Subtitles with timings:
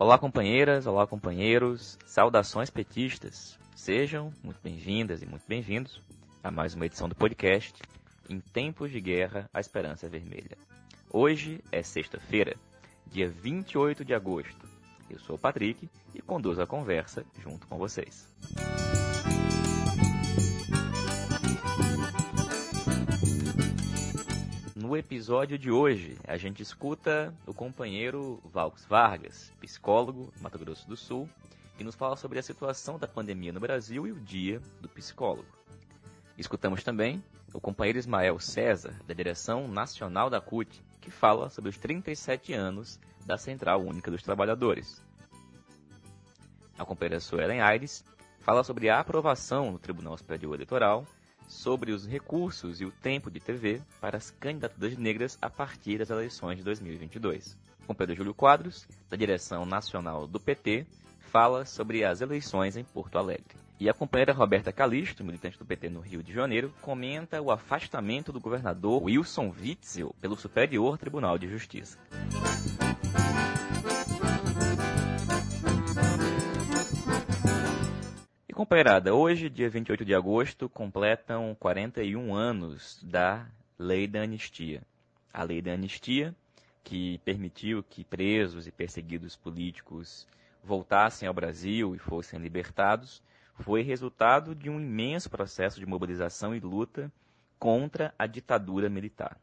[0.00, 3.58] Olá, companheiras, olá, companheiros, saudações petistas.
[3.74, 6.00] Sejam muito bem-vindas e muito bem-vindos
[6.40, 7.74] a mais uma edição do podcast
[8.30, 10.56] Em Tempos de Guerra, a Esperança é Vermelha.
[11.10, 12.54] Hoje é sexta-feira,
[13.08, 14.68] dia 28 de agosto.
[15.10, 18.32] Eu sou o Patrick e conduzo a conversa junto com vocês.
[24.88, 30.88] No episódio de hoje, a gente escuta o companheiro Valks Vargas, psicólogo do Mato Grosso
[30.88, 31.28] do Sul,
[31.76, 35.44] que nos fala sobre a situação da pandemia no Brasil e o dia do psicólogo.
[36.38, 41.76] Escutamos também o companheiro Ismael César, da direção nacional da CUT, que fala sobre os
[41.76, 45.04] 37 anos da Central Única dos Trabalhadores.
[46.78, 48.02] A companheira Suelen Aires
[48.38, 51.06] fala sobre a aprovação no Tribunal Superior Eleitoral
[51.48, 56.10] sobre os recursos e o tempo de TV para as candidaturas negras a partir das
[56.10, 57.56] eleições de 2022.
[57.86, 60.86] Com Pedro Júlio Quadros, da direção nacional do PT,
[61.18, 63.56] fala sobre as eleições em Porto Alegre.
[63.80, 68.32] E a companheira Roberta Calisto, militante do PT no Rio de Janeiro, comenta o afastamento
[68.32, 71.96] do governador Wilson Witzel pelo Superior Tribunal de Justiça.
[78.58, 83.46] Companheirada, hoje, dia 28 de agosto, completam 41 anos da
[83.78, 84.82] Lei da Anistia.
[85.32, 86.34] A Lei da Anistia,
[86.82, 90.26] que permitiu que presos e perseguidos políticos
[90.64, 93.22] voltassem ao Brasil e fossem libertados,
[93.60, 97.12] foi resultado de um imenso processo de mobilização e luta
[97.60, 99.38] contra a ditadura militar.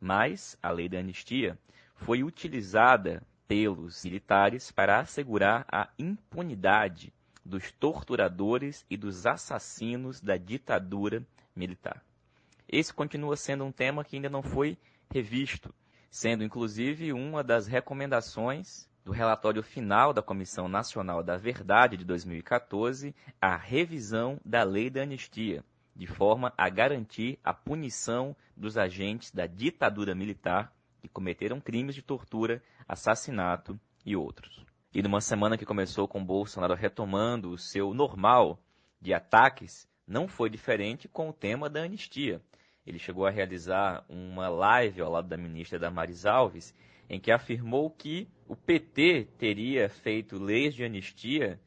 [0.00, 1.58] Mas a Lei da Anistia
[1.96, 7.12] foi utilizada pelos militares para assegurar a impunidade
[7.44, 12.02] dos torturadores e dos assassinos da ditadura militar.
[12.68, 14.78] Esse continua sendo um tema que ainda não foi
[15.12, 15.74] revisto,
[16.10, 23.14] sendo inclusive uma das recomendações do relatório final da Comissão Nacional da Verdade de 2014,
[23.40, 25.64] a revisão da lei da anistia,
[25.94, 32.02] de forma a garantir a punição dos agentes da ditadura militar que cometeram crimes de
[32.02, 34.64] tortura, assassinato e outros.
[34.94, 38.58] E numa semana que começou com Bolsonaro retomando o seu normal
[39.00, 42.42] de ataques, não foi diferente com o tema da anistia.
[42.86, 46.74] Ele chegou a realizar uma live ao lado da ministra Damares Alves,
[47.08, 51.58] em que afirmou que o PT teria feito leis de anistia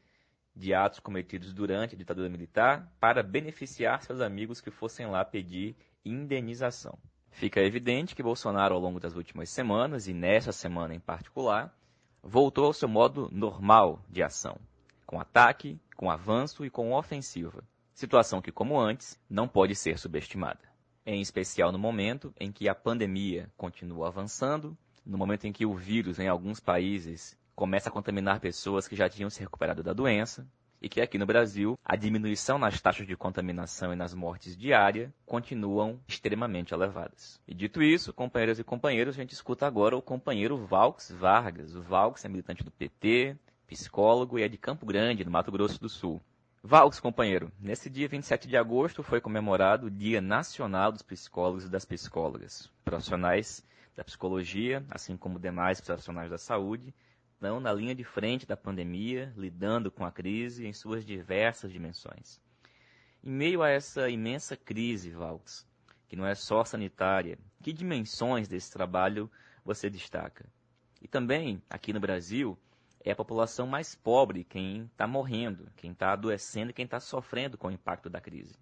[0.56, 5.76] de atos cometidos durante a ditadura militar para beneficiar seus amigos que fossem lá pedir
[6.06, 6.98] indenização.
[7.32, 11.76] Fica evidente que Bolsonaro, ao longo das últimas semanas, e nessa semana em particular,
[12.28, 14.58] voltou ao seu modo normal de ação,
[15.06, 17.64] com ataque, com avanço e com ofensiva,
[17.94, 20.60] situação que, como antes, não pode ser subestimada.
[21.06, 24.76] Em especial no momento em que a pandemia continua avançando,
[25.06, 29.08] no momento em que o vírus em alguns países começa a contaminar pessoas que já
[29.08, 30.48] tinham se recuperado da doença,
[30.86, 35.10] e que aqui no Brasil a diminuição nas taxas de contaminação e nas mortes diárias
[35.26, 37.42] continuam extremamente elevadas.
[37.48, 41.74] E dito isso, companheiras e companheiros, a gente escuta agora o companheiro Valks Vargas.
[41.74, 43.36] O Valks é militante do PT,
[43.66, 46.22] psicólogo e é de Campo Grande, no Mato Grosso do Sul.
[46.62, 51.70] Valks, companheiro, nesse dia 27 de agosto foi comemorado o Dia Nacional dos Psicólogos e
[51.70, 53.66] das Psicólogas, profissionais
[53.96, 56.94] da psicologia, assim como demais profissionais da saúde,
[57.36, 62.40] estão na linha de frente da pandemia, lidando com a crise em suas diversas dimensões.
[63.24, 65.68] Em meio a essa imensa crise, Valks,
[66.08, 69.30] que não é só sanitária, que dimensões desse trabalho
[69.64, 70.46] você destaca?
[71.02, 72.58] E também, aqui no Brasil,
[73.04, 77.68] é a população mais pobre quem está morrendo, quem está adoecendo quem está sofrendo com
[77.68, 78.56] o impacto da crise.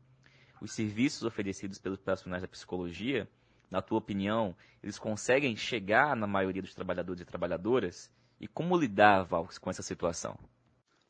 [0.59, 3.29] Os serviços oferecidos pelos profissionais da psicologia,
[3.69, 8.11] na tua opinião, eles conseguem chegar na maioria dos trabalhadores e trabalhadoras
[8.43, 10.37] e como lidar, Valks, com essa situação?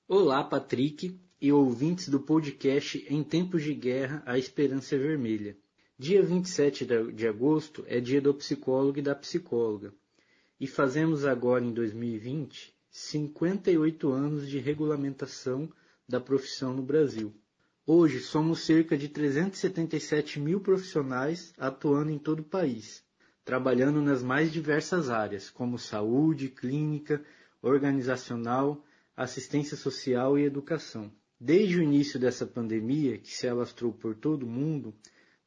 [0.08, 5.58] Olá, Patrick e ouvintes do podcast Em Tempos de Guerra, a Esperança Vermelha.
[5.98, 9.92] Dia 27 de agosto é dia do psicólogo e da psicóloga.
[10.60, 15.68] E fazemos agora, em 2020, 58 anos de regulamentação
[16.08, 17.34] da profissão no Brasil.
[17.84, 23.04] Hoje somos cerca de 377 mil profissionais atuando em todo o país
[23.46, 27.24] trabalhando nas mais diversas áreas, como saúde, clínica,
[27.62, 28.84] organizacional,
[29.16, 31.12] assistência social e educação.
[31.40, 34.94] Desde o início dessa pandemia, que se alastrou por todo o mundo,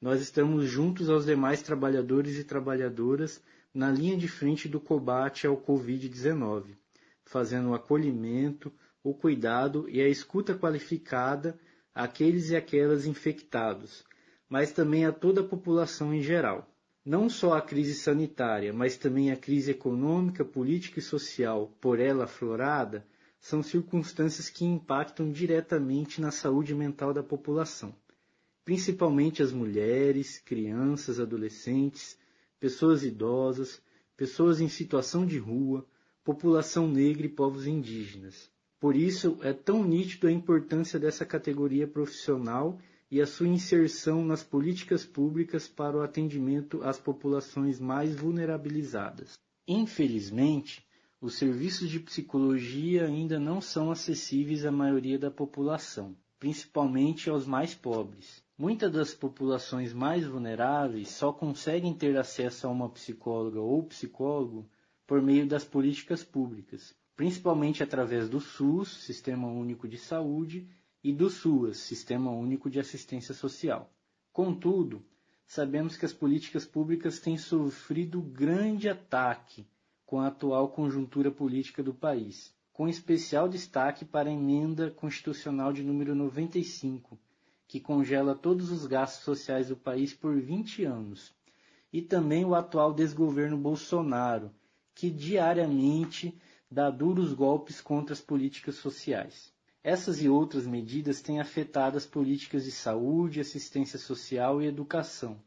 [0.01, 5.57] nós estamos juntos aos demais trabalhadores e trabalhadoras na linha de frente do combate ao
[5.57, 6.77] Covid-19,
[7.25, 8.73] fazendo o acolhimento,
[9.03, 11.59] o cuidado e a escuta qualificada
[11.95, 14.05] àqueles e aquelas infectados,
[14.49, 16.71] mas também a toda a população em geral.
[17.07, 22.25] Não só a crise sanitária, mas também a crise econômica, política e social por ela
[22.25, 23.07] aflorada
[23.39, 27.95] são circunstâncias que impactam diretamente na saúde mental da população,
[28.65, 32.19] principalmente as mulheres, crianças, adolescentes,
[32.59, 33.81] pessoas idosas,
[34.17, 35.87] pessoas em situação de rua,
[36.25, 38.51] população negra e povos indígenas.
[38.81, 42.77] Por isso, é tão nítido a importância dessa categoria profissional
[43.11, 49.39] e a sua inserção nas políticas públicas para o atendimento às populações mais vulnerabilizadas.
[49.67, 50.85] Infelizmente,
[51.21, 57.75] os serviços de psicologia ainda não são acessíveis à maioria da população, principalmente aos mais
[57.75, 58.45] pobres.
[58.59, 64.69] Muitas das populações mais vulneráveis só conseguem ter acesso a uma psicóloga ou psicólogo
[65.07, 70.69] por meio das políticas públicas, principalmente através do SUS, Sistema Único de Saúde,
[71.07, 73.89] e do SUAS, Sistema Único de Assistência Social.
[74.33, 75.05] Contudo,
[75.47, 79.65] sabemos que as políticas públicas têm sofrido grande ataque
[80.05, 85.85] com a atual conjuntura política do país, com especial destaque para a emenda constitucional de
[85.85, 87.17] número 95,
[87.69, 91.33] que congela todos os gastos sociais do país por 20 anos,
[91.93, 94.51] e também o atual desgoverno Bolsonaro,
[94.93, 96.37] que diariamente
[96.69, 99.55] dá duros golpes contra as políticas sociais.
[99.87, 105.41] Essas e outras medidas têm afetado as políticas de saúde, assistência social e educação,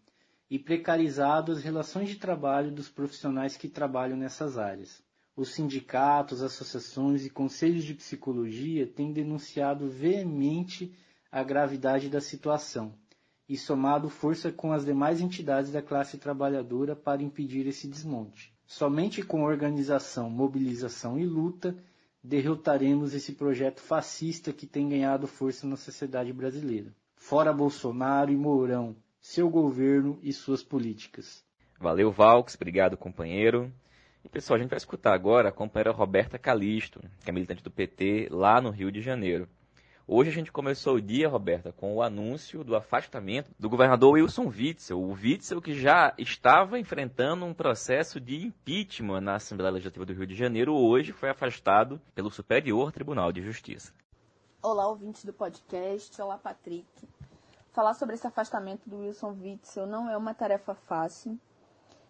[0.50, 5.04] e precarizado as relações de trabalho dos profissionais que trabalham nessas áreas.
[5.36, 10.96] Os sindicatos, associações e conselhos de psicologia têm denunciado veemente
[11.30, 12.94] a gravidade da situação
[13.46, 18.54] e somado força com as demais entidades da classe trabalhadora para impedir esse desmonte.
[18.66, 21.76] Somente com organização, mobilização e luta
[22.24, 26.94] derrotaremos esse projeto fascista que tem ganhado força na sociedade brasileira.
[27.16, 31.44] Fora Bolsonaro e Mourão, seu governo e suas políticas.
[31.80, 32.56] Valeu, Valks.
[32.56, 33.72] Obrigado, companheiro.
[34.24, 37.72] E pessoal, a gente vai escutar agora a companheira Roberta Calisto, que é militante do
[37.72, 39.48] PT lá no Rio de Janeiro.
[40.12, 44.48] Hoje a gente começou o dia, Roberta, com o anúncio do afastamento do governador Wilson
[44.48, 45.00] Witzel.
[45.00, 50.26] O Witzel que já estava enfrentando um processo de impeachment na Assembleia Legislativa do Rio
[50.26, 53.94] de Janeiro, hoje foi afastado pelo Superior Tribunal de Justiça.
[54.64, 56.20] Olá, ouvintes do podcast.
[56.20, 56.88] Olá, Patrick.
[57.72, 61.40] Falar sobre esse afastamento do Wilson Witzel não é uma tarefa fácil.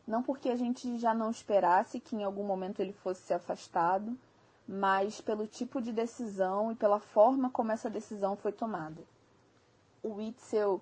[0.07, 4.18] Não porque a gente já não esperasse que em algum momento ele fosse ser afastado,
[4.71, 9.01] mas pelo tipo de decisão e pela forma como essa decisão foi tomada.
[10.04, 10.80] O Witzel,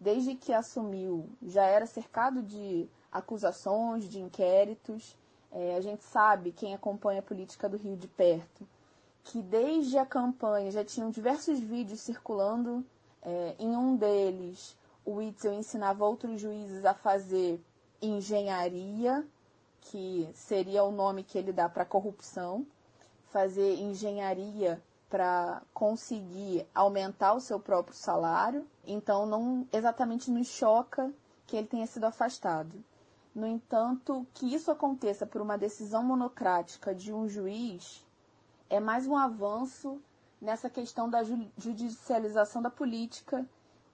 [0.00, 5.16] desde que assumiu, já era cercado de acusações, de inquéritos.
[5.52, 8.66] É, a gente sabe, quem acompanha a política do Rio de perto,
[9.22, 12.84] que desde a campanha já tinham diversos vídeos circulando.
[13.22, 17.60] É, em um deles, o Witzel ensinava outros juízes a fazer
[18.02, 19.24] engenharia,
[19.80, 22.66] que seria o nome que ele dá para corrupção
[23.30, 28.66] fazer engenharia para conseguir aumentar o seu próprio salário.
[28.86, 31.12] Então, não exatamente nos choca
[31.46, 32.84] que ele tenha sido afastado.
[33.34, 38.04] No entanto, que isso aconteça por uma decisão monocrática de um juiz
[38.70, 40.00] é mais um avanço
[40.40, 41.22] nessa questão da
[41.56, 43.46] judicialização da política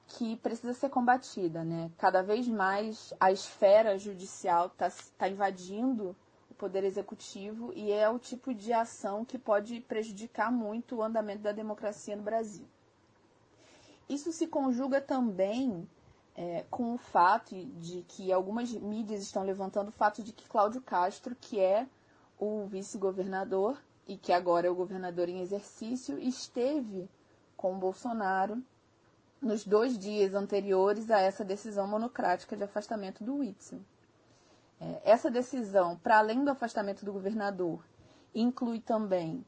[0.06, 1.90] que precisa ser combatida, né?
[1.96, 6.14] Cada vez mais a esfera judicial está tá invadindo
[6.64, 11.52] Poder Executivo e é o tipo de ação que pode prejudicar muito o andamento da
[11.52, 12.64] democracia no Brasil.
[14.09, 15.87] Isso se conjuga também
[16.35, 20.80] é, com o fato de que algumas mídias estão levantando o fato de que Cláudio
[20.80, 21.87] Castro, que é
[22.38, 23.76] o vice-governador
[24.09, 27.06] e que agora é o governador em exercício, esteve
[27.59, 28.62] com Bolsonaro
[29.38, 33.80] nos dois dias anteriores a essa decisão monocrática de afastamento do Whitson.
[34.81, 37.85] É, essa decisão, para além do afastamento do governador,
[38.35, 39.45] inclui também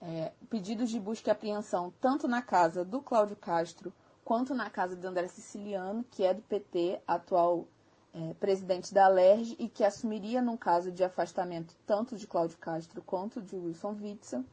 [0.00, 3.92] é, pedidos de busca e apreensão tanto na casa do Cláudio Castro
[4.24, 7.66] quanto na casa do André Siciliano, que é do PT, atual
[8.12, 13.02] é, presidente da LERJ, e que assumiria num caso de afastamento tanto de Cláudio Castro
[13.02, 14.44] quanto de Wilson Witzel.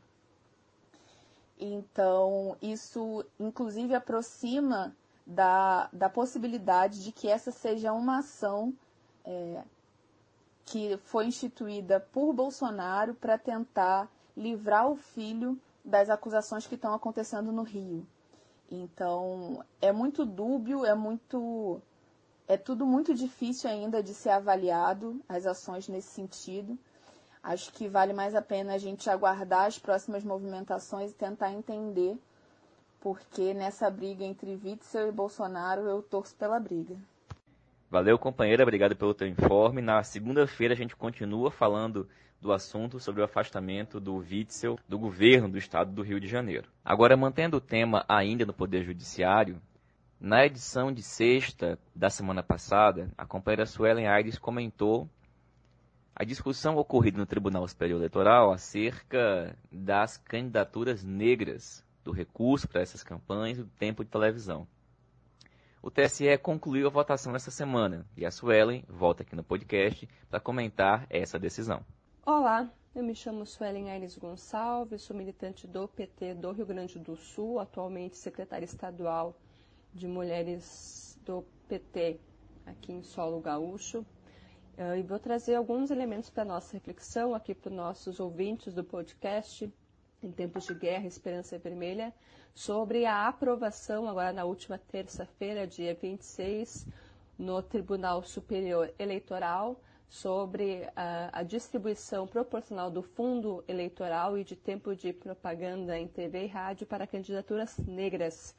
[1.60, 8.74] Então, isso inclusive aproxima da, da possibilidade de que essa seja uma ação
[9.24, 9.64] é,
[10.66, 17.52] que foi instituída por Bolsonaro para tentar livrar o filho das acusações que estão acontecendo
[17.52, 18.06] no Rio.
[18.70, 21.80] Então, é muito dúbio, é muito
[22.48, 26.78] é tudo muito difícil ainda de ser avaliado as ações nesse sentido.
[27.42, 32.18] Acho que vale mais a pena a gente aguardar as próximas movimentações e tentar entender
[33.00, 36.96] porque nessa briga entre Witzel e Bolsonaro eu torço pela briga.
[37.90, 39.82] Valeu, companheira, obrigado pelo teu informe.
[39.82, 42.10] Na segunda-feira a gente continua falando
[42.42, 46.68] do assunto sobre o afastamento do Witzel do governo do estado do Rio de Janeiro.
[46.84, 49.62] Agora, mantendo o tema ainda no Poder Judiciário,
[50.20, 55.08] na edição de sexta da semana passada, a companheira Suelen Aires comentou
[56.16, 63.04] a discussão ocorrida no Tribunal Superior Eleitoral acerca das candidaturas negras, do recurso para essas
[63.04, 64.68] campanhas e do tempo de televisão.
[65.86, 70.40] O TSE concluiu a votação essa semana e a Suelen volta aqui no podcast para
[70.40, 71.86] comentar essa decisão.
[72.26, 77.16] Olá, eu me chamo Suelen Aires Gonçalves, sou militante do PT do Rio Grande do
[77.16, 79.40] Sul, atualmente secretária estadual
[79.94, 82.20] de Mulheres do PT
[82.66, 84.00] aqui em Solo Gaúcho.
[84.80, 88.84] Uh, e vou trazer alguns elementos para nossa reflexão aqui para os nossos ouvintes do
[88.84, 89.72] podcast
[90.26, 92.14] em tempos de guerra, Esperança Vermelha,
[92.54, 96.88] sobre a aprovação, agora na última terça-feira, dia 26,
[97.38, 99.80] no Tribunal Superior Eleitoral,
[100.10, 106.46] sobre a, a, distribuição proporcional do fundo eleitoral e de tempo de propaganda em TV
[106.46, 108.56] e rádio para candidaturas negras.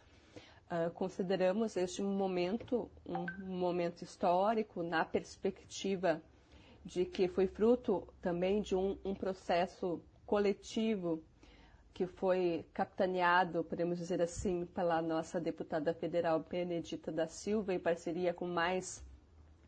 [0.67, 6.21] Uh, consideramos este momento um, um momento histórico na perspectiva
[6.85, 11.23] de que foi fruto também de um, um processo coletivo
[11.97, 18.35] que foi capitaneado, podemos dizer assim, pela nossa deputada federal Benedita da Silva, em parceria
[18.35, 19.03] com mais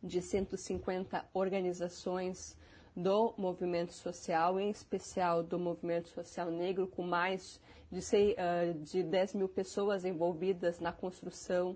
[0.03, 2.55] de 150 organizações
[2.95, 7.59] do movimento social, em especial do movimento social negro, com mais
[7.91, 11.75] de, sei, uh, de 10 mil pessoas envolvidas na construção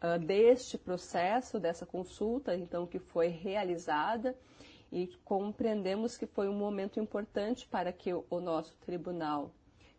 [0.00, 4.38] uh, deste processo, dessa consulta, então, que foi realizada,
[4.92, 9.50] e compreendemos que foi um momento importante para que o nosso tribunal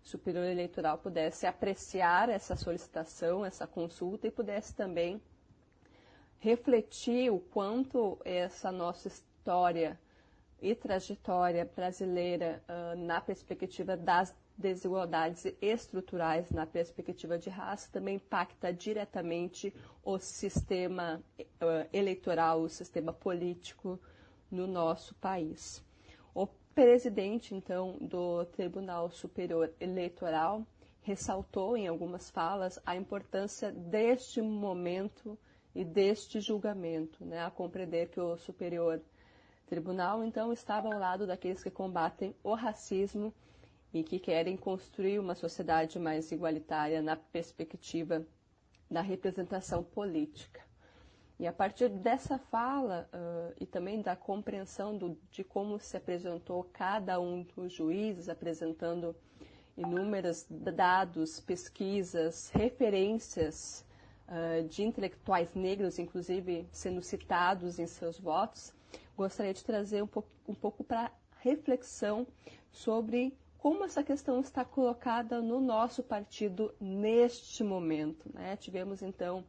[0.09, 5.21] Superior Eleitoral pudesse apreciar essa solicitação, essa consulta e pudesse também
[6.39, 9.99] refletir o quanto essa nossa história
[10.59, 18.73] e trajetória brasileira uh, na perspectiva das desigualdades estruturais, na perspectiva de raça, também impacta
[18.73, 19.71] diretamente
[20.03, 23.99] o sistema uh, eleitoral, o sistema político
[24.49, 25.87] no nosso país
[26.73, 30.65] presidente, então, do Tribunal Superior Eleitoral
[31.01, 35.37] ressaltou em algumas falas a importância deste momento
[35.73, 39.01] e deste julgamento, né, a compreender que o Superior
[39.67, 43.33] Tribunal, então, estava ao lado daqueles que combatem o racismo
[43.93, 48.25] e que querem construir uma sociedade mais igualitária na perspectiva
[48.89, 50.68] da representação política.
[51.39, 56.65] E a partir dessa fala uh, e também da compreensão do, de como se apresentou
[56.73, 59.15] cada um dos juízes, apresentando
[59.77, 63.85] inúmeros dados, pesquisas, referências
[64.27, 68.73] uh, de intelectuais negros, inclusive sendo citados em seus votos,
[69.15, 72.27] gostaria de trazer um pouco, um pouco para reflexão
[72.69, 78.29] sobre como essa questão está colocada no nosso partido neste momento.
[78.33, 78.57] Né?
[78.57, 79.45] Tivemos então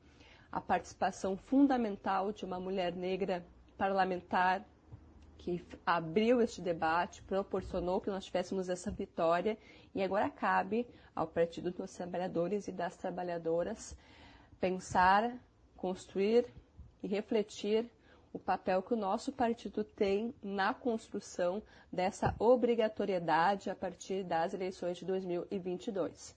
[0.53, 3.45] a participação fundamental de uma mulher negra
[3.79, 4.65] parlamentar
[5.39, 9.57] que abriu este debate, proporcionou que nós tivéssemos essa vitória
[9.95, 13.97] e agora cabe ao Partido dos Trabalhadores e das Trabalhadoras
[14.61, 15.33] pensar,
[15.77, 16.47] construir
[17.03, 17.89] e refletir
[18.33, 24.99] o papel que o nosso partido tem na construção dessa obrigatoriedade a partir das eleições
[24.99, 26.37] de 2022.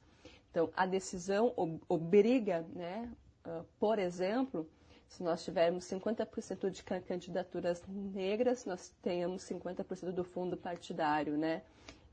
[0.50, 1.54] Então, a decisão
[1.90, 3.12] obriga né,
[3.80, 4.70] por exemplo,
[5.08, 11.62] se nós tivermos 50% de candidaturas negras, nós tenhamos 50% do fundo partidário né,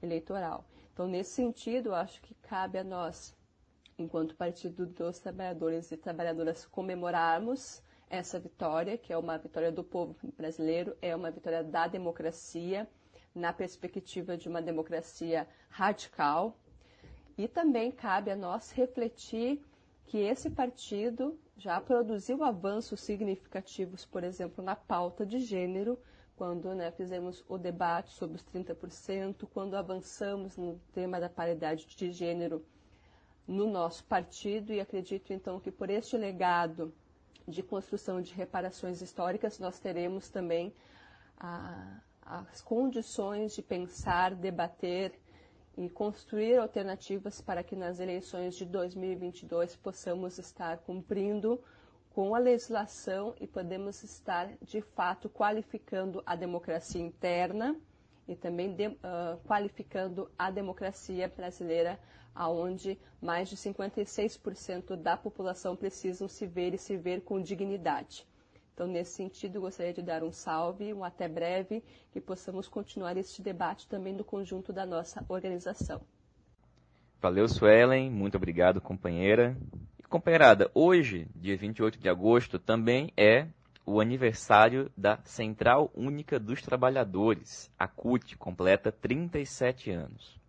[0.03, 0.65] eleitoral.
[0.93, 3.35] Então, nesse sentido, acho que cabe a nós,
[3.99, 10.17] enquanto Partido dos Trabalhadores e Trabalhadoras, comemorarmos essa vitória, que é uma vitória do povo
[10.37, 12.89] brasileiro, é uma vitória da democracia,
[13.35, 16.57] na perspectiva de uma democracia radical.
[17.39, 19.65] E também cabe a nós refletir
[20.11, 25.97] que esse partido já produziu avanços significativos, por exemplo, na pauta de gênero,
[26.35, 32.11] quando né, fizemos o debate sobre os 30%, quando avançamos no tema da paridade de
[32.11, 32.67] gênero
[33.47, 36.93] no nosso partido, e acredito então que por este legado
[37.47, 40.75] de construção de reparações históricas, nós teremos também
[41.39, 45.20] a, as condições de pensar, debater
[45.77, 51.61] e construir alternativas para que nas eleições de 2022 possamos estar cumprindo
[52.11, 57.77] com a legislação e podemos estar de fato qualificando a democracia interna
[58.27, 58.97] e também de, uh,
[59.47, 61.99] qualificando a democracia brasileira,
[62.35, 68.27] aonde mais de 56% da população precisam se ver e se ver com dignidade.
[68.81, 73.43] Então, nesse sentido, gostaria de dar um salve, um até breve, que possamos continuar este
[73.43, 76.01] debate também no conjunto da nossa organização.
[77.21, 78.11] Valeu, Suelen.
[78.11, 79.55] Muito obrigado, companheira.
[79.99, 83.49] E, companheirada, hoje, dia 28 de agosto, também é
[83.85, 90.41] o aniversário da Central Única dos Trabalhadores, a CUT, completa 37 anos.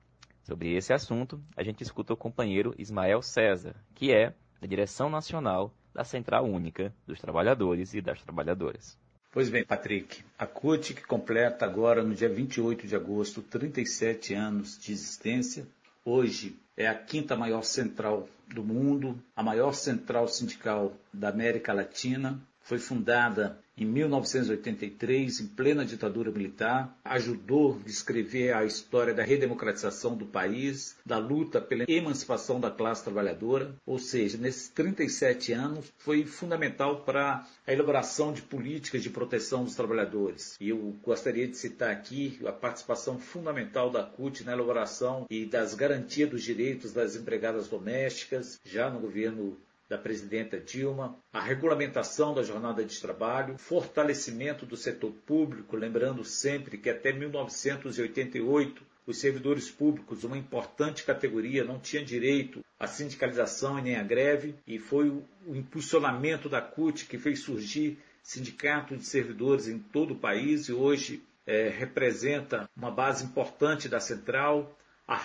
[0.43, 5.73] Sobre esse assunto, a gente escuta o companheiro Ismael César, que é da direção nacional
[5.93, 8.97] da Central Única dos Trabalhadores e das Trabalhadoras.
[9.31, 14.77] Pois bem, Patrick, a CUT que completa agora no dia 28 de agosto 37 anos
[14.77, 15.65] de existência,
[16.03, 22.41] hoje é a quinta maior central do mundo, a maior central sindical da América Latina,
[22.61, 30.15] foi fundada em 1983, em plena ditadura militar, ajudou a escrever a história da redemocratização
[30.15, 36.25] do país, da luta pela emancipação da classe trabalhadora, ou seja, nesses 37 anos foi
[36.25, 40.57] fundamental para a elaboração de políticas de proteção dos trabalhadores.
[40.59, 45.73] E eu gostaria de citar aqui a participação fundamental da CUT na elaboração e das
[45.73, 49.57] garantias dos direitos das empregadas domésticas, já no governo
[49.91, 56.77] da presidenta Dilma, a regulamentação da jornada de trabalho, fortalecimento do setor público, lembrando sempre
[56.77, 63.81] que até 1988 os servidores públicos, uma importante categoria, não tinham direito à sindicalização e
[63.81, 69.67] nem à greve, e foi o impulsionamento da CUT que fez surgir sindicatos de servidores
[69.67, 74.73] em todo o país e hoje é, representa uma base importante da central,
[75.11, 75.21] a,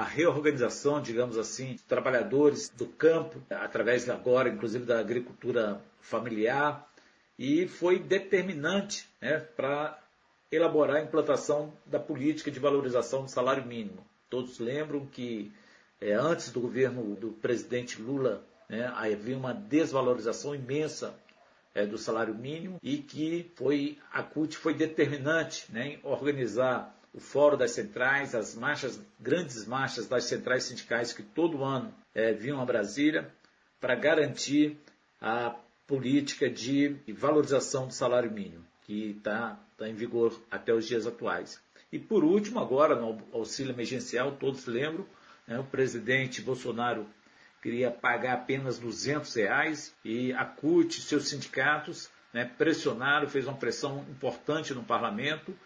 [0.00, 6.90] a reorganização, digamos assim, de trabalhadores do campo, através agora, inclusive, da agricultura familiar,
[7.38, 9.96] e foi determinante né, para
[10.50, 14.04] elaborar a implantação da política de valorização do salário mínimo.
[14.28, 15.52] Todos lembram que
[16.00, 21.14] é, antes do governo do presidente Lula né, havia uma desvalorização imensa
[21.74, 27.20] é, do salário mínimo e que foi a CUT foi determinante né, em organizar o
[27.20, 32.60] Fórum das Centrais, as marchas, grandes marchas das centrais sindicais que todo ano é, vinham
[32.60, 33.32] a Brasília
[33.80, 34.76] para garantir
[35.20, 35.54] a
[35.86, 41.60] política de valorização do salário mínimo, que está tá em vigor até os dias atuais.
[41.90, 45.06] E por último, agora, no auxílio emergencial, todos lembram,
[45.46, 47.06] né, o presidente Bolsonaro
[47.62, 54.04] queria pagar apenas 200 reais e a CUT, seus sindicatos, né, pressionaram, fez uma pressão
[54.10, 55.56] importante no parlamento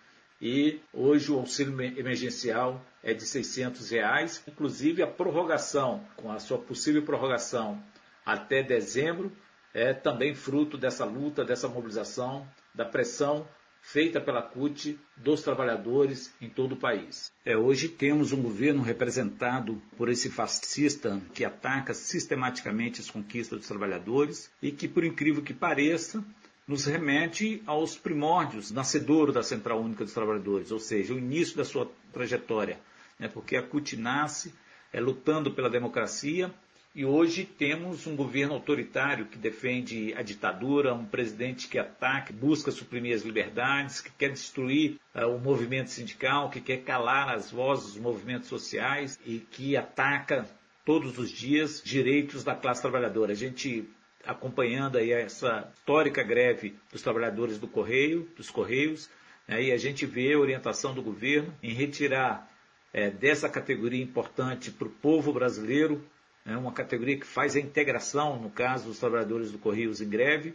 [0.43, 6.59] e hoje o auxílio emergencial é de 600 reais, inclusive a prorrogação, com a sua
[6.59, 7.81] possível prorrogação
[8.27, 9.31] até dezembro,
[9.73, 13.47] é também fruto dessa luta, dessa mobilização, da pressão
[13.83, 17.33] feita pela CUT dos trabalhadores em todo o país.
[17.45, 23.69] É, hoje temos um governo representado por esse fascista que ataca sistematicamente as conquistas dos
[23.69, 26.25] trabalhadores e que, por incrível que pareça,
[26.73, 31.67] nos remete aos primórdios, nascedouro da Central Única dos Trabalhadores, ou seja, o início da
[31.67, 32.81] sua trajetória,
[33.19, 34.55] né, porque a CUT nasce
[34.91, 36.51] é, lutando pela democracia
[36.95, 42.71] e hoje temos um governo autoritário que defende a ditadura, um presidente que ataca, busca
[42.71, 47.93] suprimir as liberdades, que quer destruir uh, o movimento sindical, que quer calar as vozes
[47.93, 50.47] dos movimentos sociais e que ataca
[50.87, 53.33] todos os dias direitos da classe trabalhadora.
[53.33, 53.89] A gente
[54.27, 59.09] acompanhando aí essa histórica greve dos trabalhadores do Correio, dos Correios,
[59.47, 62.51] né, e a gente vê a orientação do governo em retirar
[62.93, 66.05] é, dessa categoria importante para o povo brasileiro,
[66.45, 70.55] né, uma categoria que faz a integração, no caso dos trabalhadores do Correios em greve,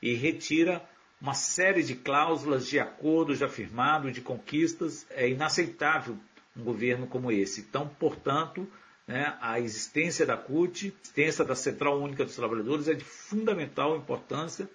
[0.00, 0.82] e retira
[1.20, 5.06] uma série de cláusulas de acordos já firmados, de conquistas.
[5.10, 6.16] É inaceitável
[6.56, 7.60] um governo como esse.
[7.60, 8.68] Então, portanto,
[9.08, 13.96] né, a existência da CUT, a existência da Central Única dos Trabalhadores é de fundamental
[13.96, 14.68] importância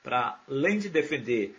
[0.00, 1.56] para, além de defender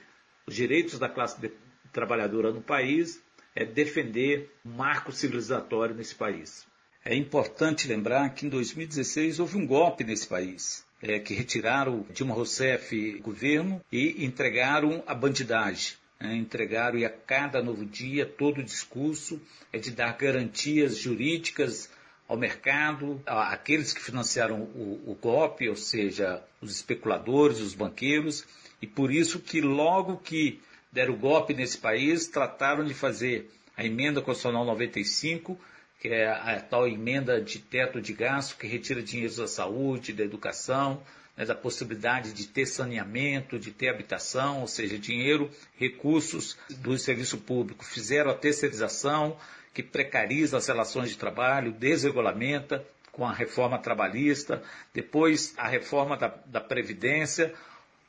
[0.47, 1.51] os direitos da classe
[1.91, 3.21] trabalhadora no país,
[3.53, 6.65] é defender o um marco civilizatório nesse país.
[7.03, 12.33] É importante lembrar que em 2016 houve um golpe nesse país, é, que retiraram Dilma
[12.33, 15.95] Rousseff governo e entregaram a bandidagem.
[16.17, 19.41] É, entregaram e a cada novo dia todo o discurso
[19.73, 21.89] é de dar garantias jurídicas
[22.31, 28.45] ao mercado, aqueles que financiaram o, o golpe, ou seja, os especuladores, os banqueiros,
[28.81, 30.61] e por isso que logo que
[30.93, 35.59] deram o golpe nesse país, trataram de fazer a emenda constitucional 95,
[35.99, 40.23] que é a tal emenda de teto de gasto, que retira dinheiro da saúde, da
[40.23, 41.03] educação,
[41.35, 47.39] né, da possibilidade de ter saneamento, de ter habitação, ou seja, dinheiro, recursos do serviço
[47.39, 47.83] público.
[47.83, 49.37] Fizeram a terceirização,
[49.73, 56.33] que precariza as relações de trabalho, desregulamenta com a reforma trabalhista, depois a reforma da,
[56.45, 57.53] da Previdência,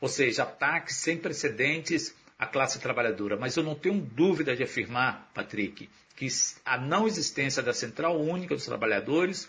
[0.01, 3.37] ou seja, ataques sem precedentes à classe trabalhadora.
[3.37, 6.29] Mas eu não tenho dúvida de afirmar, Patrick, que
[6.64, 9.48] a não existência da Central Única dos Trabalhadores,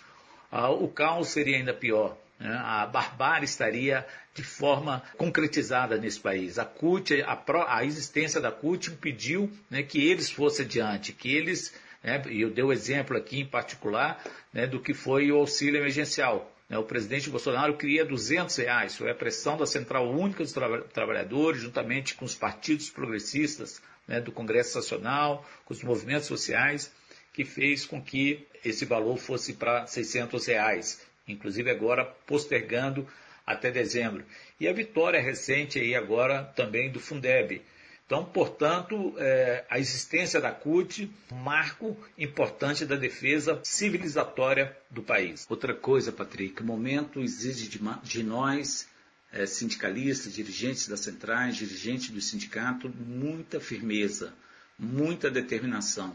[0.51, 2.17] uh, o caos seria ainda pior.
[2.39, 2.51] Né?
[2.63, 6.57] A barbárie estaria de forma concretizada nesse país.
[6.57, 11.73] A CUT, a, a existência da CUT impediu né, que eles fossem adiante, que eles,
[12.03, 15.79] né, e eu dei o exemplo aqui em particular né, do que foi o auxílio
[15.79, 16.51] emergencial.
[16.69, 16.77] Né?
[16.77, 21.61] O presidente Bolsonaro queria 200 reais, foi a pressão da Central Única dos Tra Trabalhadores,
[21.61, 26.91] juntamente com os partidos progressistas né, do Congresso Nacional, com os movimentos sociais,
[27.31, 33.07] que fez com que esse valor fosse para 600 reais, inclusive agora postergando
[33.45, 34.23] até dezembro.
[34.59, 37.61] E a vitória recente aí agora também do Fundeb,
[38.05, 45.45] então, portanto, é, a existência da CUT, um marco importante da defesa civilizatória do país.
[45.49, 48.87] Outra coisa, Patrick, o momento exige de, de nós,
[49.31, 54.33] é, sindicalistas, dirigentes das centrais, dirigentes do sindicato, muita firmeza,
[54.77, 56.13] muita determinação.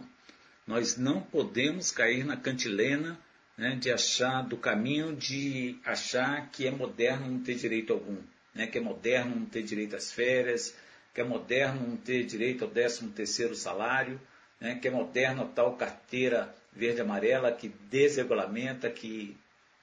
[0.66, 3.18] Nós não podemos cair na cantilena
[3.56, 8.18] né, de achar, do caminho de achar que é moderno não ter direito algum,
[8.54, 10.76] né, que é moderno não ter direito às férias,
[11.18, 14.20] que é moderno não ter direito ao 13 terceiro salário,
[14.60, 19.36] né, que é moderno a tal carteira verde-amarela que desregulamenta, que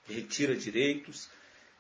[0.07, 1.29] retira direitos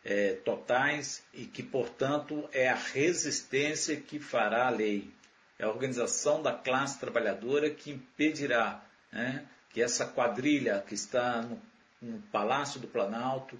[0.03, 5.09] é, totais e que, portanto, é a resistência que fará a lei.
[5.57, 11.61] É a organização da classe trabalhadora que impedirá né, que essa quadrilha que está no,
[12.01, 13.57] no Palácio do Planalto,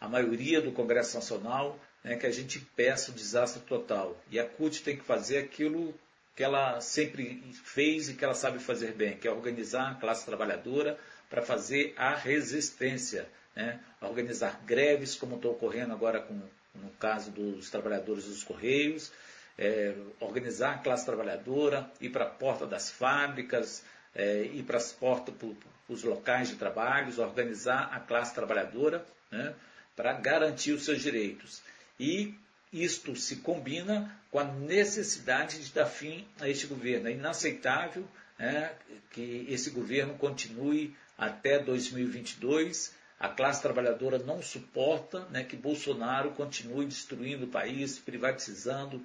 [0.00, 4.16] a maioria do Congresso Nacional, né, que a gente peça o desastre total.
[4.30, 5.92] E a CUT tem que fazer aquilo
[6.36, 10.24] que ela sempre fez e que ela sabe fazer bem, que é organizar a classe
[10.24, 10.96] trabalhadora
[11.28, 13.80] para fazer a resistência, né?
[14.00, 16.40] organizar greves, como está ocorrendo agora com,
[16.76, 19.10] no caso dos trabalhadores dos Correios,
[19.58, 23.82] é, organizar a classe trabalhadora, ir para a porta das fábricas,
[24.14, 25.48] é, ir para as portas, para
[25.88, 29.56] os locais de trabalho, organizar a classe trabalhadora né?
[29.96, 31.62] para garantir os seus direitos.
[31.98, 32.34] E
[32.72, 37.08] isto se combina com a necessidade de dar fim a este governo.
[37.08, 38.06] É inaceitável
[38.38, 38.74] né,
[39.10, 42.94] que esse governo continue até 2022.
[43.18, 49.02] A classe trabalhadora não suporta né, que Bolsonaro continue destruindo o país, privatizando,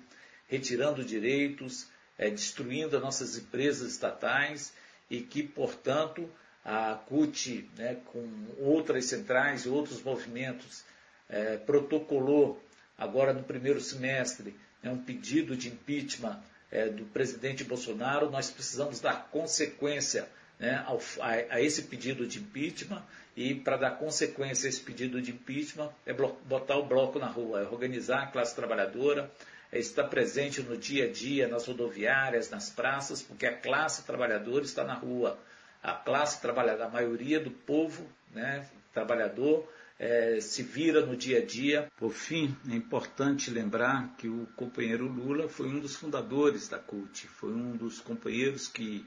[0.50, 4.74] retirando direitos, é, destruindo as nossas empresas estatais
[5.10, 6.30] e que, portanto,
[6.64, 8.28] a CUT, né, com
[8.58, 10.84] outras centrais e outros movimentos,
[11.30, 12.62] é, protocolou
[13.02, 16.40] agora no primeiro semestre, é um pedido de impeachment
[16.72, 22.38] é, do presidente Bolsonaro, nós precisamos dar consequência né, ao, a, a, esse pedido de
[22.38, 23.04] impeachment
[23.36, 27.62] e para dar consequência a esse pedido de impeachment é botar o bloco na rua,
[27.62, 29.32] é organizar a classe trabalhadora,
[29.72, 34.64] é estar presente no dia a dia, nas rodoviárias, nas praças, porque a classe trabalhadora
[34.64, 35.40] está na rua.
[35.82, 39.68] A classe trabalhadora, a maioria do povo né, trabalhador
[40.02, 41.88] é, se vira no dia a dia.
[41.96, 47.28] Por fim, é importante lembrar que o companheiro Lula foi um dos fundadores da CUT,
[47.28, 49.06] foi um dos companheiros que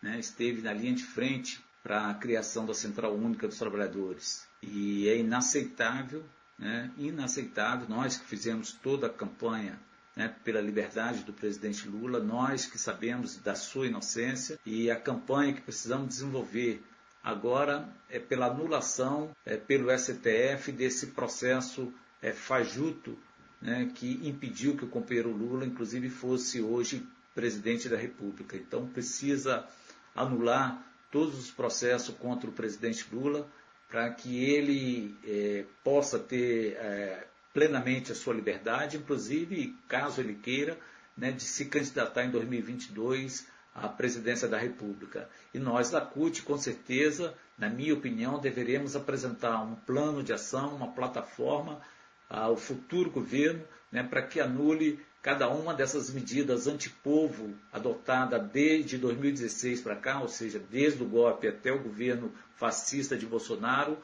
[0.00, 4.46] né, esteve na linha de frente para a criação da Central Única dos Trabalhadores.
[4.62, 6.24] E é inaceitável,
[6.56, 9.80] né, inaceitável, nós que fizemos toda a campanha
[10.14, 15.54] né, pela liberdade do presidente Lula, nós que sabemos da sua inocência e a campanha
[15.54, 16.84] que precisamos desenvolver
[17.26, 23.18] agora é pela anulação é, pelo STF desse processo é, fajuto
[23.60, 28.56] né, que impediu que o companheiro Lula, inclusive, fosse hoje presidente da República.
[28.56, 29.66] Então, precisa
[30.14, 33.48] anular todos os processos contra o presidente Lula
[33.88, 40.78] para que ele é, possa ter é, plenamente a sua liberdade, inclusive, caso ele queira,
[41.16, 45.28] né, de se candidatar em 2022 à presidência da República.
[45.52, 50.74] E nós, da CUT, com certeza, na minha opinião, deveremos apresentar um plano de ação,
[50.74, 51.80] uma plataforma
[52.28, 53.62] ao futuro governo,
[53.92, 60.28] né, para que anule cada uma dessas medidas antipovo adotada desde 2016 para cá, ou
[60.28, 63.98] seja, desde o golpe até o governo fascista de Bolsonaro,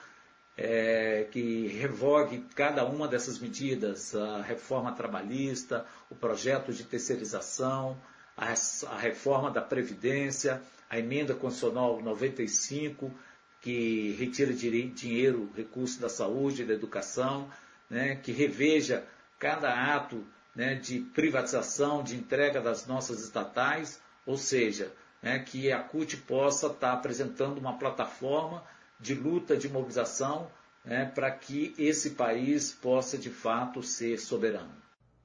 [0.56, 7.96] é, que revogue cada uma dessas medidas, a reforma trabalhista, o projeto de terceirização,
[8.36, 13.12] a, reforma da Previdência, a emenda constitucional 95,
[13.60, 17.48] que retira dinheiro, recursos da saúde da educação,
[17.88, 19.04] né, que reveja
[19.38, 24.92] cada ato né, de privatização, de entrega das nossas estatais, ou seja,
[25.22, 28.64] né, que a CUT possa estar apresentando uma plataforma
[28.98, 30.50] de luta, de mobilização,
[30.84, 34.72] né, para que esse país possa de fato ser soberano.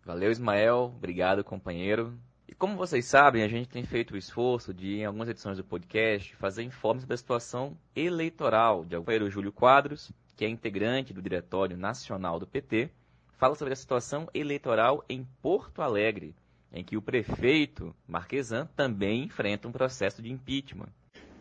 [0.05, 0.93] Valeu, Ismael.
[0.95, 2.17] Obrigado, companheiro.
[2.47, 5.65] E como vocês sabem, a gente tem feito o esforço de, em algumas edições do
[5.65, 11.21] podcast, fazer informes sobre a situação eleitoral de companheiro Júlio Quadros, que é integrante do
[11.21, 12.89] Diretório Nacional do PT,
[13.37, 16.33] fala sobre a situação eleitoral em Porto Alegre,
[16.71, 20.89] em que o prefeito Marquesan também enfrenta um processo de impeachment.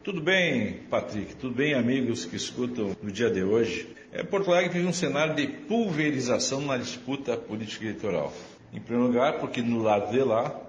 [0.02, 1.36] Tudo bem, Patrick?
[1.36, 3.94] Tudo bem, amigos que escutam no dia de hoje?
[4.10, 8.32] É, Porto Alegre vive um cenário de pulverização na disputa política eleitoral.
[8.72, 10.65] Em primeiro lugar, porque no lado de lá,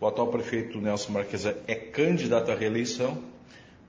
[0.00, 3.22] o atual prefeito Nelson Marquesa é candidato à reeleição,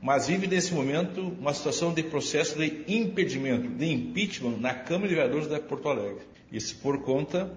[0.02, 5.16] mas vive nesse momento uma situação de processo de impedimento, de impeachment na Câmara de
[5.16, 6.24] Vereadores de Porto Alegre.
[6.52, 7.52] Isso por conta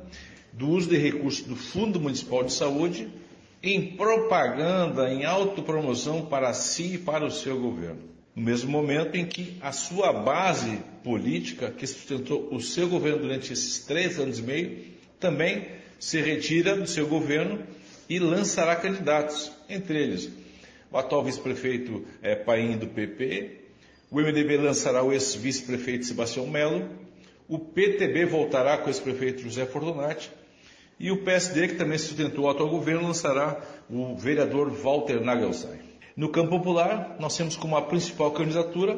[0.52, 3.08] do uso de recursos do Fundo Municipal de Saúde
[3.60, 8.02] em propaganda, em autopromoção para si e para o seu governo.
[8.36, 13.52] No mesmo momento em que a sua base política, que sustentou o seu governo durante
[13.52, 14.84] esses três anos e meio,
[15.18, 15.66] também
[15.98, 17.58] se retira do seu governo
[18.08, 20.44] e lançará candidatos, entre eles
[20.94, 23.62] o atual vice-prefeito é, Paim do PP,
[24.12, 26.88] o MDB lançará o ex-vice-prefeito Sebastião Melo,
[27.48, 30.30] o PTB voltará com o ex-prefeito José Fortunati
[31.00, 35.80] e o PSD, que também sustentou o atual governo, lançará o vereador Walter Nagelstein.
[36.16, 38.96] No campo popular, nós temos como a principal candidatura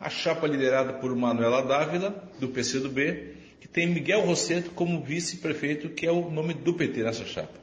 [0.00, 6.04] a chapa liderada por Manuela Dávila, do PCdoB, que tem Miguel Rosseto como vice-prefeito, que
[6.04, 7.57] é o nome do PT nessa chapa.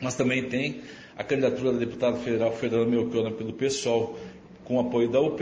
[0.00, 0.82] Mas também tem
[1.16, 4.18] a candidatura da deputada federal Fernanda Melchiona pelo PSOL,
[4.64, 5.40] com apoio da UP,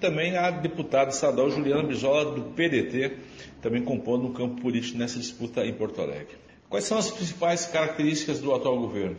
[0.00, 3.12] também a deputada estadual Juliana Brizola, do PDT,
[3.60, 6.36] também compondo um campo político nessa disputa em Porto Alegre.
[6.68, 9.16] Quais são as principais características do atual governo?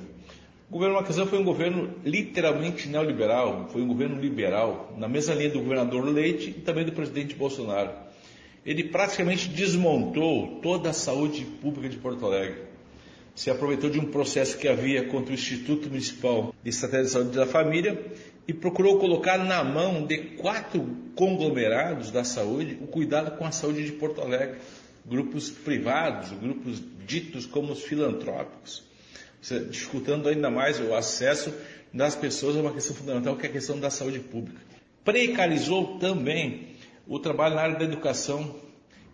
[0.69, 5.49] O governo Marquesão foi um governo literalmente neoliberal, foi um governo liberal, na mesma linha
[5.49, 7.91] do governador Leite e também do presidente Bolsonaro.
[8.65, 12.72] Ele praticamente desmontou toda a saúde pública de Porto Alegre
[13.35, 17.37] se aproveitou de um processo que havia contra o Instituto Municipal de Estratégia de Saúde
[17.37, 17.99] da Família
[18.47, 23.85] e procurou colocar na mão de quatro conglomerados da saúde o cuidado com a saúde
[23.85, 24.57] de Porto Alegre,
[25.05, 28.83] grupos privados, grupos ditos como os filantrópicos,
[29.69, 31.53] dificultando ainda mais o acesso
[31.93, 34.59] das pessoas a uma questão fundamental que é a questão da saúde pública.
[35.03, 36.69] Precarizou também
[37.07, 38.55] o trabalho na área da educação,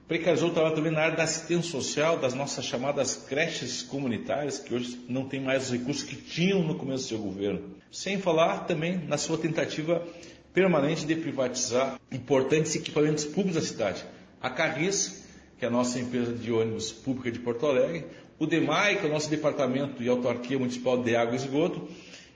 [0.10, 5.26] Estava também na área da assistência social, das nossas chamadas creches comunitárias, que hoje não
[5.26, 7.76] tem mais os recursos que tinham no começo do seu governo.
[7.92, 10.04] Sem falar também na sua tentativa
[10.52, 14.04] permanente de privatizar importantes equipamentos públicos da cidade.
[14.42, 15.26] A Carris,
[15.60, 18.08] que é a nossa empresa de ônibus pública de Porto Alegre,
[18.40, 21.88] o DEMAI, que é o nosso departamento de autarquia municipal de água e esgoto,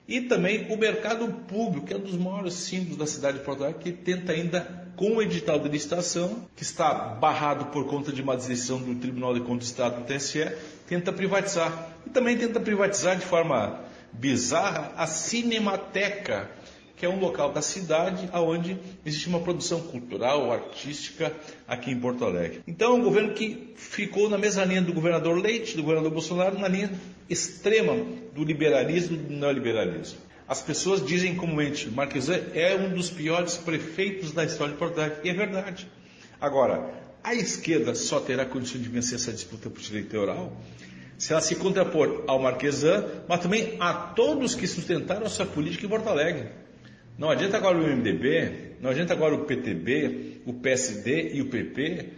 [0.06, 3.64] e também o mercado público, que é um dos maiores símbolos da cidade de Porto
[3.64, 8.22] Alegre, que tenta ainda, com o edital de licitação, que está barrado por conta de
[8.22, 10.52] uma decisão do Tribunal de Contas do Estado do TSE,
[10.86, 11.90] tenta privatizar.
[12.06, 13.80] E também tenta privatizar de forma
[14.12, 16.50] bizarra a Cinemateca,
[16.96, 21.32] que é um local da cidade onde existe uma produção cultural, artística
[21.66, 22.62] aqui em Porto Alegre.
[22.66, 26.58] Então é um governo que ficou na mesma linha do governador Leite, do governador Bolsonaro,
[26.58, 26.92] na linha
[27.28, 27.94] extrema
[28.32, 30.18] do liberalismo e do neoliberalismo.
[30.46, 35.20] As pessoas dizem comumente, Marquesan é um dos piores prefeitos da história de Porto Alegre,
[35.24, 35.88] e é verdade.
[36.40, 40.54] Agora, a esquerda só terá condição de vencer essa disputa política eleitoral
[41.16, 45.86] se ela se contrapor ao Marquesan, mas também a todos que sustentaram a sua política
[45.86, 46.48] em Porto Alegre.
[47.16, 52.08] Não adianta agora o MDB, não adianta agora o PTB, o PSD e o PP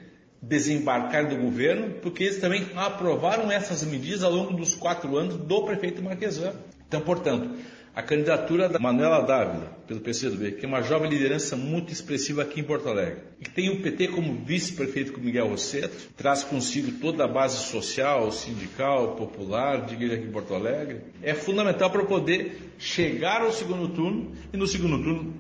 [0.40, 5.62] desembarcar do governo, porque eles também aprovaram essas medidas ao longo dos quatro anos do
[5.64, 6.54] prefeito Marquesan.
[6.88, 7.50] Então, portanto,
[7.96, 12.61] a candidatura da Manuela Dávila, pelo PCdoB, que é uma jovem liderança muito expressiva aqui
[12.61, 16.92] em Porto Alegre, e que tem o PT como vice-prefeito com Miguel Rosseto, traz consigo
[17.00, 22.04] toda a base social, sindical, popular de igreja aqui em Porto Alegre, é fundamental para
[22.04, 25.35] poder chegar ao segundo turno e no segundo turno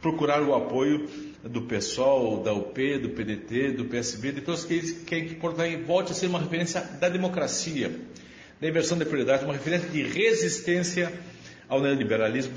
[0.00, 1.08] procurar o apoio
[1.42, 5.58] do PSOL, da UP, do PDT, do PSB, de todos aqueles que querem que Porto
[5.58, 7.90] Alegre volte a ser uma referência da democracia,
[8.60, 11.12] da inversão de prioridade, uma referência de resistência
[11.68, 12.54] ao neoliberalismo,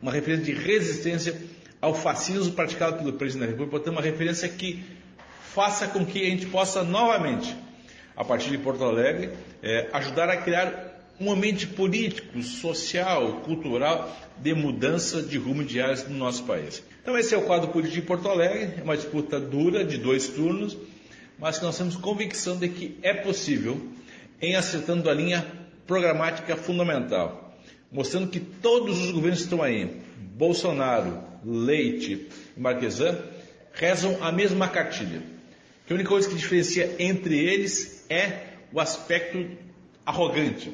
[0.00, 1.40] uma referência de resistência
[1.80, 4.84] ao fascismo praticado pelo presidente da República, portanto, uma referência que
[5.54, 7.56] faça com que a gente possa novamente,
[8.16, 9.30] a partir de Porto Alegre,
[9.62, 16.08] é, ajudar a criar um ambiente político, social, cultural de mudança de rumo de áreas
[16.08, 16.82] no nosso país.
[17.02, 20.28] Então esse é o quadro político de Porto Alegre, é uma disputa dura de dois
[20.28, 20.76] turnos,
[21.38, 23.80] mas que nós temos convicção de que é possível,
[24.40, 25.44] em acertando a linha
[25.86, 27.49] programática fundamental,
[27.90, 30.00] mostrando que todos os governos que estão aí,
[30.36, 33.18] Bolsonaro, Leite e Marquesan,
[33.72, 35.22] rezam a mesma cartilha.
[35.86, 39.44] Que a única coisa que diferencia entre eles é o aspecto
[40.06, 40.72] arrogante,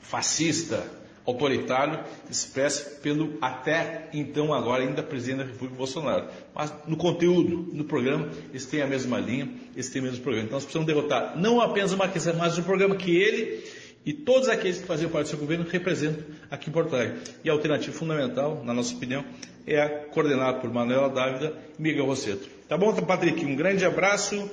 [0.00, 0.84] fascista,
[1.24, 6.28] autoritário, expresso pelo até então agora ainda presidente da República Bolsonaro.
[6.54, 10.46] Mas no conteúdo, no programa, eles têm a mesma linha, eles têm o mesmo programa.
[10.46, 13.62] Então nós precisamos derrotar não apenas o Marquês, mas o programa que ele
[14.04, 17.20] e todos aqueles que faziam parte do seu governo representam aqui em Porto Alegre.
[17.44, 19.24] E a alternativa fundamental, na nossa opinião,
[19.66, 22.48] é a coordenada por Manuela Dávida e Miguel Rosseto.
[22.68, 23.44] Tá bom, Patrick?
[23.44, 24.50] Um grande abraço,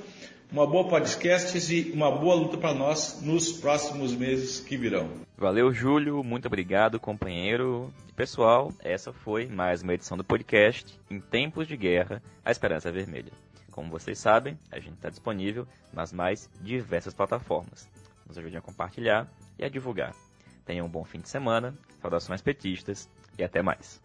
[0.52, 5.08] uma boa podcast e uma boa luta para nós nos próximos meses que virão.
[5.36, 6.22] Valeu, Júlio.
[6.22, 7.90] Muito obrigado, companheiro.
[8.14, 13.32] Pessoal, essa foi mais uma edição do podcast Em Tempos de Guerra, a Esperança Vermelha.
[13.70, 17.88] Como vocês sabem, a gente está disponível nas mais diversas plataformas
[18.28, 20.14] nos ajudem a compartilhar e a divulgar.
[20.64, 24.00] Tenham um bom fim de semana, saudações petistas e até mais.